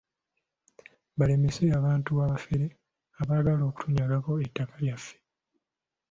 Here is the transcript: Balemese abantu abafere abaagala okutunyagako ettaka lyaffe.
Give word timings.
Balemese 1.17 1.65
abantu 1.79 2.09
abafere 2.23 2.65
abaagala 3.21 3.63
okutunyagako 3.69 4.29
ettaka 4.45 4.75
lyaffe. 4.83 5.15